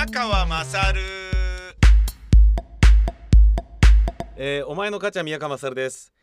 [0.00, 0.98] 宮川勝。
[4.36, 6.14] えーお前の母ちゃん宮川勝です。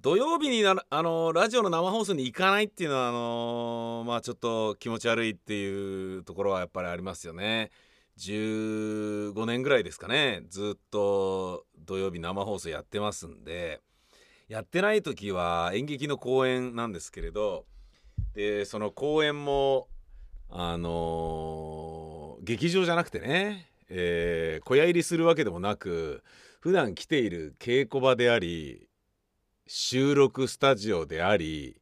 [0.00, 7.72] 土曜日になあのラジオの生放送に行かないっていうのはあのまあちょっと気持ち悪いっていうところはやっぱりありますよね。
[8.18, 10.44] 15年ぐらいですかね。
[10.48, 13.80] ずっと土曜日生放送やってますんで。
[14.46, 17.66] やってない時は演劇の公演なんですけれど。
[18.34, 19.88] でその公演も
[20.50, 21.93] あの
[22.44, 26.22] 劇場じゃなくてね、えー小屋入りするわけでもなく
[26.60, 28.88] 普段来ている稽古場であり
[29.66, 31.80] 収録スタジオであり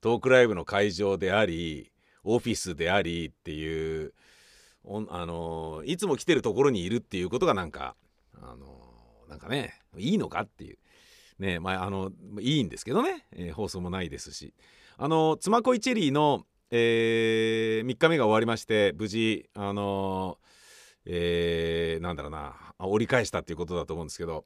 [0.00, 1.92] トークライブの会場であり
[2.24, 4.12] オフィスでありっていう
[4.84, 7.94] あのいつも来てるところにいるっていうことがなんか
[8.36, 8.66] あの
[9.28, 10.78] なんかねいいのかっていう。
[11.38, 14.54] ねまああのいいんですけどね、えー放送もないですし。
[14.96, 20.38] あの妻恋チェリーの、え3日目が終わりまして無事あの
[21.06, 24.44] えーなんだろうな折り返したっていうことだと思うんですけど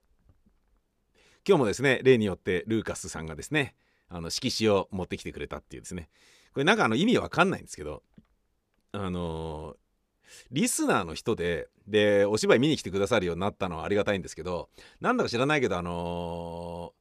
[1.47, 3.75] 今日もですね例によってルーカスさんがですね
[4.09, 6.09] あの色紙を持ってきてくれたっていうですね。
[6.53, 8.03] これなんかあの意味わかんないんですけど
[8.93, 9.77] あの
[10.51, 14.69] リスナーの人ででお芝居見に来てくださるようになったのはありがたいんですけど
[15.01, 16.93] なんだか知らないけどあの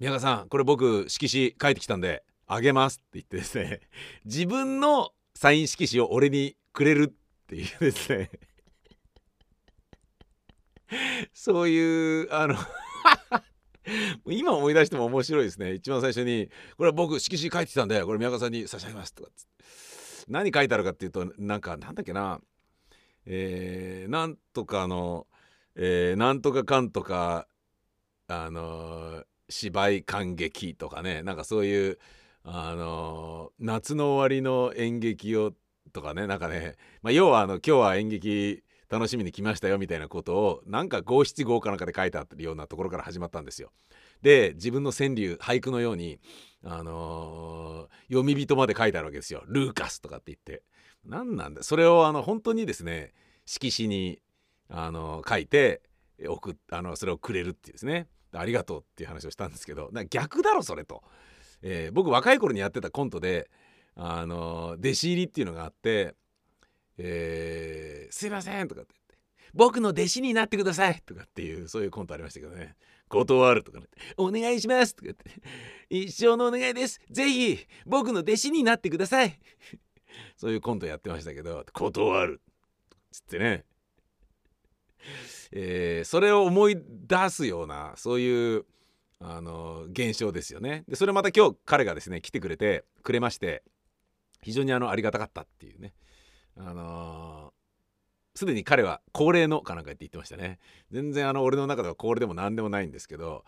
[0.00, 3.80] 宮川さんこれ僕色紙書いてきたんであげますって言ってですね
[4.24, 8.30] 自分のサイン色紙を俺にくれるっていうですね。
[11.32, 12.56] そういうあの
[14.26, 15.74] 今思い出しても面白いですね。
[15.74, 19.30] 一番最初に「これは僕色紙書いてたんでこれ宮川さんに差し上げます」とか
[20.28, 22.40] 何書いてあるかっていうとなんかなんだっけな。
[23.26, 25.26] えー、なんとかの、
[25.76, 27.48] えーなんとかかんとか
[28.28, 31.22] あのー芝居感激とかね。
[31.22, 31.98] なんかそういう
[32.44, 35.52] あの夏の終わりの演劇を
[35.92, 43.72] とかねなんかね、まあ、要はあの今日は演劇楽しみに来ましたよみたいなことをなんか五七五かなんかで書いてあるようなところから始まったんですよ。
[44.22, 46.18] で自分の川柳俳句のように、
[46.64, 49.42] あのー読み人まで書いてあるわけですよ。
[49.46, 50.62] ルーカスとかって言って。
[51.04, 53.12] 何なんだそれをあの本当にですね
[53.46, 54.20] 色紙に、
[54.70, 55.82] あの書いて
[56.26, 61.02] 送あのそれをくれるっていうですねありがとうっていう話をしたんですけど逆だろそれと、
[61.66, 63.50] えー僕若い頃にやってたコントで、
[63.96, 66.14] あの弟子入りっていうのがあって
[66.98, 69.18] 「えーすいません」とかってって
[69.54, 72.76] 「僕の弟子になってください」とかっていうそういうコントありましたけどね
[73.08, 73.86] 「断る」とかね
[74.18, 75.24] 「お願いします」とか言って
[75.88, 77.00] 「一生のお願いです。
[77.10, 79.38] ぜひ僕の弟子になってください」
[80.36, 82.40] そういうコントやってましたけど「断る」
[83.10, 83.64] つってね。
[85.52, 88.64] えーそれを思い出すようなそういう
[89.20, 90.84] あの現象ですよね。
[90.88, 93.62] でそれまた今日彼がですね来てくれてくれまして
[94.42, 95.94] 非常にあのありがたかったっていうね。
[96.56, 97.54] あのー
[98.36, 100.58] すでに彼は高齢のかなんかって言ってましたね。
[100.90, 103.44] 全然あの俺の中では高齢でも何でもないんですけど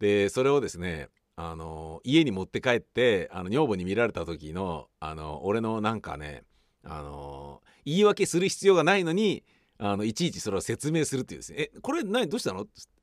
[0.00, 6.42] でそれをですねあの家に持って帰ってあの女房に見られた時のあの俺のなんかね
[6.82, 9.44] あの言い訳する必要がないのに
[9.78, 12.66] あのいちいちそれを説明するっていうですね「えこれ何どうしたの?」っ「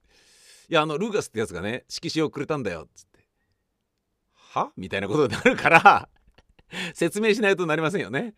[0.69, 3.19] いやあのルーカスってやつがね色紙をくれたんだよ」っつって
[4.53, 6.09] 「は?」みたいなことになるから
[6.93, 8.33] 説明しないとなりませんよね。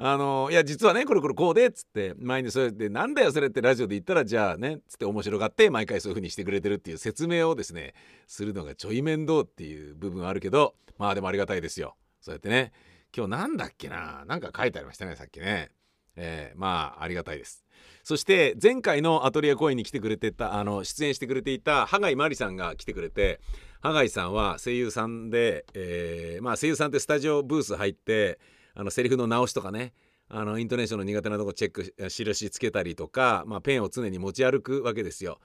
[0.00, 2.14] あのいや実はねこれこれこうでっつって。
[2.16, 7.94] 前にそれでなんだよそれってラジオで言ったらじゃあねっつって面白がって毎回そういう風にしてくれてるっていう説明をですね
[8.28, 11.96] するのがちょい面倒っていう部分あるけどまあでもありがたいですよ。
[12.20, 12.72] そうやってね。
[13.16, 14.24] 今日なんだっけな？
[14.26, 15.70] なんか書いてありましたねさっきね。
[16.18, 17.64] えーまあありがたいです
[18.02, 23.40] そして前回のアトリエ公演に来てくれてたあの出演してくれていた羽貝真理さんが来てくれて
[23.80, 28.38] 羽貝さんは声優さんで、えーまあ声優さんってスタジオブース入って
[28.74, 29.92] あのセリフの直しとかね
[30.30, 35.40] あのイントネーションの苦手なとこチェック印つけたりとか、まあ、ペンを常に持ち歩くわけですよ。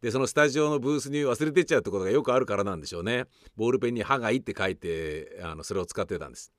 [0.00, 3.26] でそのスタジオのブースに忘れてっちゃうってことがよくあるからなんでしょうね。
[3.56, 6.52] ボールペンに「歯がい」って書いてあのそれを使ってたんです。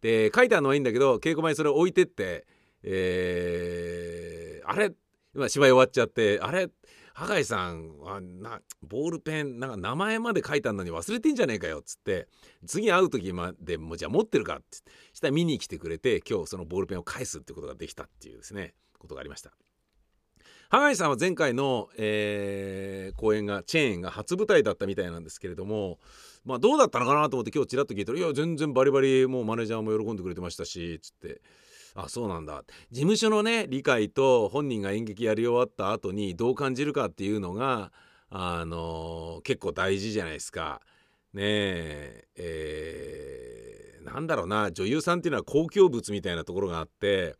[0.00, 2.46] で書いてあるのはいいんだけど稽古前にそれを置いてって、
[2.90, 4.92] えーあれ
[5.34, 6.68] 今芝居終わっちゃってあれ
[7.14, 12.28] 羽貝さんはなボールペンなんか名前まで書いたのに忘れてんじゃねえかよっつって
[12.66, 14.78] 次会う時までもじゃあ持ってるかって
[15.12, 19.52] したら見に来てくれて今日そのボールペンを返すってことができたっていうですねことがありました。
[20.70, 25.98] 羽貝さんは前回の、えー公演がチェーンが初舞台だったみたいなんですけれども
[26.44, 31.40] まあどうだったのかなと思って今日ちらっと聞いたら「いや全然バリバリもうマネージャーも喜んでくれてましたし」つって
[32.00, 32.62] あそうなんだ
[32.92, 37.90] 事務所のね理解と本人が演劇やり終わった後にどう感じるかっていうのが
[38.30, 40.80] あの結構大事じゃないですか。
[41.32, 43.58] ねええー
[44.04, 47.36] なんだろうな女優さんっていうのは公共物みたいなところがあって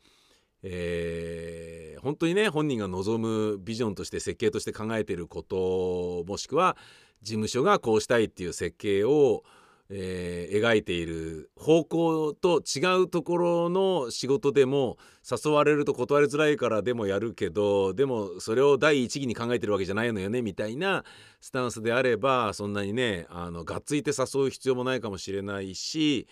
[0.62, 6.76] えー、本当にね本人が望むビジョンとして設計として考えてることもしくは
[7.22, 9.43] 事務所がこうしたいっていう設計を、
[9.90, 21.05] えー、描いている方向と違うところの仕事でも誘われると断りづらいからでもやるけどでもそれを第一義に考えてるわけじゃないのよねみたいな
[21.40, 26.26] スタンスであればそんなにねあのがっついて誘う必要もないかもしれないし。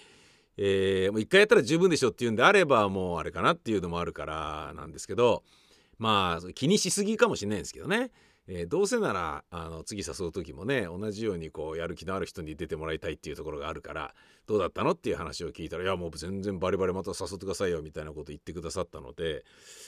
[0.59, 5.43] えー、もう一回やったら十分でしょっていうんであればもうあれかなっていうのもあるからなんですけど
[5.99, 8.11] まあ気にしすぎかもしれないんですけどね
[8.48, 14.14] えー、どうせならあの次誘う時もね同じようにこうやる気のある人に出てもらいたいっていうところがあるから
[14.46, 19.44] どうだったのっていう話を聞いたらいやもう全然バリバリまた誘ってくださいよみたいなこと言ってくださったので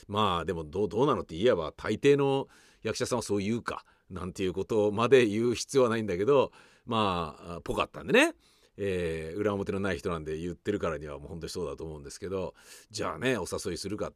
[0.08, 2.48] まあでもどうどうなのって言えば大抵の
[2.82, 6.50] 役者さんはそう言うかなんていうことまで言う必要はないんだけど
[6.86, 8.34] まあぽかったんでね。
[8.78, 12.54] えー、裏表のない人なんで言ってるからにはもう本当にそうだと思うんですけど
[12.90, 14.12] じゃあねお誘いするか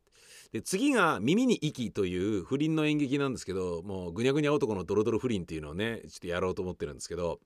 [0.53, 7.41] で次が「耳に息」という不倫の演劇なんですけどもうぐにゃぐにゃ男のドロドロ不倫っていうのをねちょっとやろうと思ってるんですけど、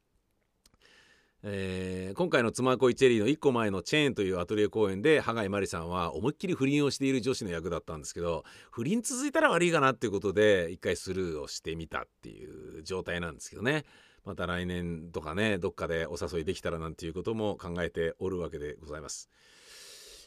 [1.42, 13.84] えー、今回の「妻恋チェリー」の1個前の「チェーン」というアトリエ公演で羽貝真里さんは思いっきり不倫をしている女子の役だったんですけど不倫続いたら悪いかなっていうことで一回スルーをしてみたっていう状態なんですけどね。
[14.26, 19.31] また来年とかねどっかでお誘いできたらなんていうことも考えておるわけでございます。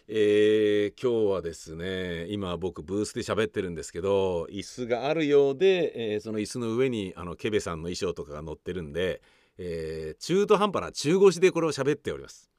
[0.08, 9.22] えー、今日はですね今僕ブースで喋ってるんですけど椅子があるようで、えー、その椅子の上にあのケベさんの衣装とかが載ってるんで、
[9.60, 12.50] えー、中途半端な中腰でこれを喋っております。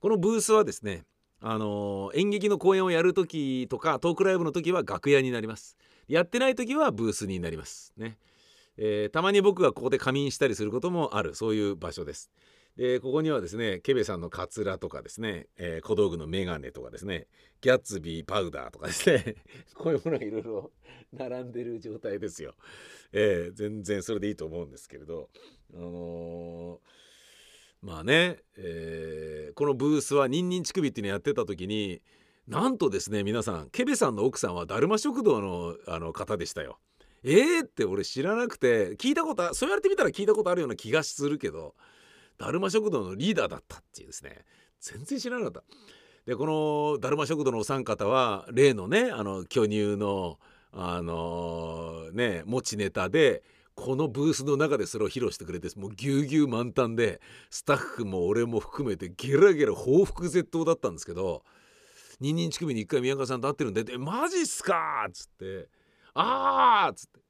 [0.00, 1.04] このブースはですね
[1.40, 5.76] あの演劇の公演をやる時とかトークライブの時は楽屋になります。
[6.08, 7.92] やってない時はブースになります。
[7.98, 8.16] ね、
[8.76, 11.34] えたまに僕がここで仮眠したりすることもある。
[11.34, 12.30] そういう場所です。
[12.76, 17.28] でここにはですねケベさんのカツラとかですね、えー、小道具のメガネとかですね
[17.60, 19.36] ギャッツビーパウダーとかですね
[19.74, 20.72] こういうものがいろいろ
[21.12, 22.54] 並んでる状態ですよ、
[23.12, 25.30] えー、全然それでいいと思うんですけれど。
[25.72, 32.00] あのー、まあね、えー、このブースはニンニン乳首っていうのやってた時に
[32.46, 36.78] なんとですね皆さんケベさんの奥さんはだるま食堂のあの方でしたよ。
[37.24, 41.74] えーって俺知らなくて聞いたことそう言われてみたら聞いたことあるような気がするけど
[42.38, 44.44] だるま食堂のリーダーだったっていうですね
[44.80, 45.62] 全然知らなかった
[46.26, 50.38] でこのだるま食堂のお三方は例のねあの巨乳の
[50.72, 53.42] あのー、ね持ちネタで
[53.74, 57.20] このブースの中でそれを披露してくれてもうぎゅうぎゅう満タンで
[57.50, 61.42] スタッフも俺も含めてゲラゲラ報復絶倒だったんですけど
[62.20, 65.68] 「ニンニン乳首に一回宮川さんと会ってるんで「えマジっすか!」っつって
[66.14, 67.20] 「ああ!」っつって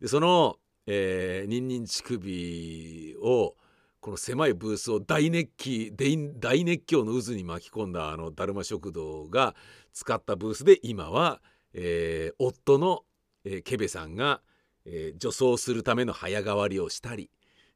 [0.00, 3.56] でその、えー、ニンニン乳首を
[4.00, 9.54] この狭いブースを大熱気大熱狂の渦に巻き込んだあのだるま食堂が
[9.92, 11.40] 使ったブースで今は、
[11.72, 13.04] えー、夫の、
[13.44, 14.42] えー、ケベさんが、
[14.84, 17.30] えー、女装するための早変わりをしたり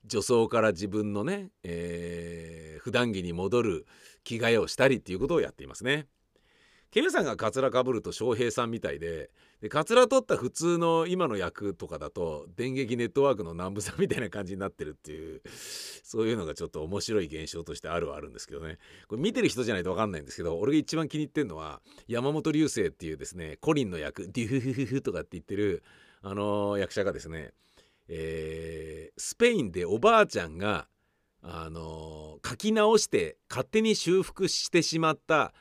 [0.05, 3.87] 女装から自分のね、えー、普段着に戻る
[4.25, 6.09] 着替えをしたりっていうことをやっていますね。
[6.97, 9.29] ケベさんがカツラかぶると翔平さんみたいで
[9.61, 15.43] でカツラ取った普通の今の役とかだと電撃ネットワークの南部さんみたいな感じになってるっていう
[16.03, 18.79] そういうのがちょっと面白い現象としてあるはあるんですけどね。
[19.09, 25.83] これ見てる人じゃないと分かんないんですけど俺が一番気に入ってるのは山本流星っていうですねコリンの役デュフフフフとかって言ってる
[26.23, 27.51] あの、役者がですね、
[28.09, 30.89] えー、スペインでおばあちゃんが
[31.43, 35.53] あの、書き直して勝手に修復してしまった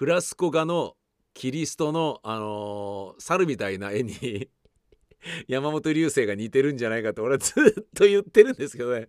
[0.00, 0.94] フラスコ画の
[1.34, 4.48] キリストの、あのー、猿みたいな絵に
[5.46, 7.52] 山本流星が似てるんじゃないかと俺はず
[7.82, 9.08] っと言ってるんですけどね。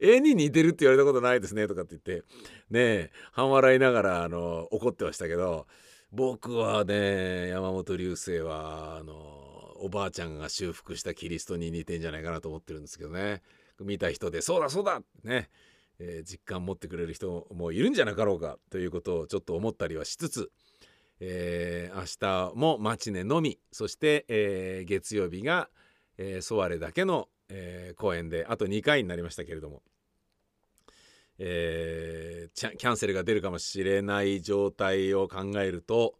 [0.00, 2.26] 絵に似てるって言われたことないですねとかって言って
[2.70, 5.66] ねえ半笑いながらあの怒ってましたけど
[6.10, 9.12] 僕はね山本流星はあの
[9.76, 13.42] おばあちゃんが修復したキリストに似てんじゃないかなと思ってるんですけどね。
[13.78, 15.50] 見た人でそうだそうだね。
[16.00, 20.50] えー、実感持ってくれる人もいるんじゃなかろうかということをちょっと思ったりはしつつ
[21.20, 25.68] えー、明日もマチネのみそして、えー、月曜日が、
[26.16, 29.82] えー、ソワレだけの、えー、公演であと2回になりましたけれども、
[31.38, 36.14] えー、キャンセルが出るかもしれない状態を考えると、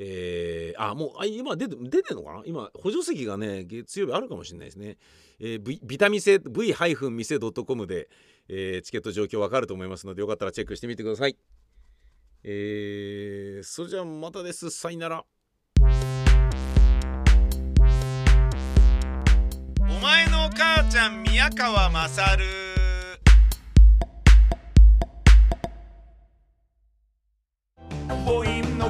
[0.00, 2.42] えー、あもうあ今出て出てんのかな？
[2.46, 4.96] 今補助席がね月曜日あるかもしれないですね、
[5.40, 6.72] えー、ビビタミセ V-
[7.10, 8.08] 店 .com で、
[8.48, 11.36] えー、チケット状況わかると思いますのでよかったらチェックしてみてください。
[12.44, 14.70] えー、それじゃあまたです。
[14.70, 15.24] さよなら。
[19.80, 22.08] お前のお母ちゃん宮川ま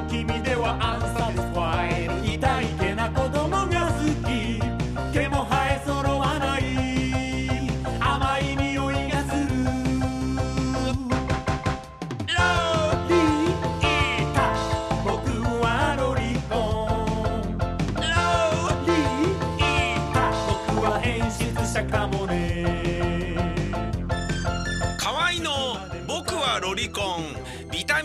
[0.09, 1.08] 君ではアン